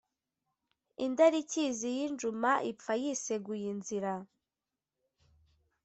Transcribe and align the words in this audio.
indarikizi 1.05 1.87
y'injuma 1.97 2.51
ipfa 2.71 2.93
yiseguye 3.01 3.65
inzira 3.73 4.13